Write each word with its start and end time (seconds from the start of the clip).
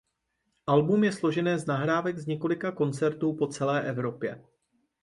Album 0.67 1.03
je 1.03 1.11
složené 1.11 1.59
z 1.59 1.65
nahrávek 1.65 2.17
z 2.17 2.27
několika 2.27 2.71
koncertů 2.71 3.33
po 3.33 3.47
celé 3.47 3.83
Evropě. 3.87 4.43